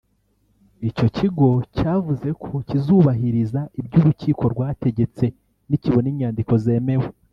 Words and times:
Icyo 0.89 1.07
kigo 1.17 1.47
cyavuze 1.77 2.27
ko 2.43 2.49
kizubahiriza 2.67 3.61
ibyo 3.79 3.97
urukiko 4.01 4.43
rwategetse 4.53 5.25
nikibona 5.69 6.07
inyandiko 6.13 6.53
zemewe 6.65 7.07